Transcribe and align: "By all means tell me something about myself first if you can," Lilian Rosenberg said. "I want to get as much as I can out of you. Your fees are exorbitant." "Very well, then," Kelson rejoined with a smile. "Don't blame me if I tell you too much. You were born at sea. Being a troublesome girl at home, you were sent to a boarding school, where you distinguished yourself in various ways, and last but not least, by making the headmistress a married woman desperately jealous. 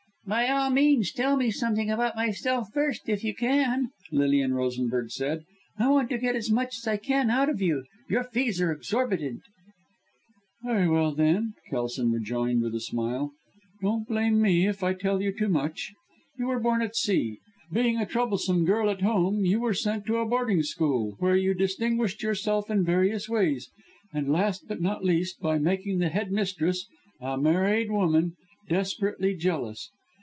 "By 0.27 0.47
all 0.47 0.69
means 0.69 1.11
tell 1.11 1.35
me 1.35 1.51
something 1.51 1.89
about 1.91 2.15
myself 2.15 2.69
first 2.73 3.09
if 3.09 3.21
you 3.21 3.33
can," 3.35 3.89
Lilian 4.13 4.53
Rosenberg 4.53 5.09
said. 5.09 5.43
"I 5.77 5.89
want 5.89 6.09
to 6.11 6.17
get 6.17 6.37
as 6.37 6.49
much 6.49 6.77
as 6.77 6.87
I 6.87 6.95
can 6.95 7.29
out 7.29 7.49
of 7.49 7.59
you. 7.61 7.83
Your 8.07 8.23
fees 8.23 8.61
are 8.61 8.71
exorbitant." 8.71 9.41
"Very 10.63 10.87
well, 10.87 11.13
then," 11.15 11.55
Kelson 11.69 12.11
rejoined 12.13 12.61
with 12.61 12.73
a 12.75 12.79
smile. 12.79 13.31
"Don't 13.81 14.07
blame 14.07 14.39
me 14.39 14.65
if 14.67 14.83
I 14.83 14.93
tell 14.93 15.21
you 15.21 15.33
too 15.33 15.49
much. 15.49 15.91
You 16.39 16.45
were 16.47 16.59
born 16.61 16.81
at 16.81 16.95
sea. 16.95 17.39
Being 17.73 17.97
a 17.97 18.05
troublesome 18.05 18.63
girl 18.63 18.89
at 18.89 19.01
home, 19.01 19.43
you 19.43 19.59
were 19.59 19.73
sent 19.73 20.05
to 20.05 20.17
a 20.17 20.25
boarding 20.25 20.63
school, 20.63 21.15
where 21.19 21.35
you 21.35 21.53
distinguished 21.53 22.23
yourself 22.23 22.69
in 22.69 22.85
various 22.85 23.27
ways, 23.27 23.69
and 24.13 24.31
last 24.31 24.65
but 24.69 24.79
not 24.81 25.03
least, 25.03 25.41
by 25.41 25.57
making 25.57 25.97
the 25.97 26.09
headmistress 26.09 26.85
a 27.19 27.37
married 27.37 27.91
woman 27.91 28.37
desperately 28.69 29.35
jealous. 29.35 29.89